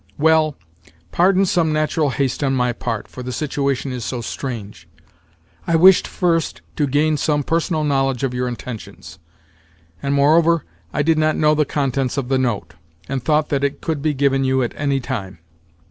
[0.17, 0.55] "Well,
[1.11, 4.87] pardon some natural haste on my part, for the situation is so strange.
[5.67, 9.19] I wished first to gain some personal knowledge of your intentions;
[10.01, 12.73] and, moreover, I did not know the contents of the note,
[13.07, 15.37] and thought that it could be given you at any time."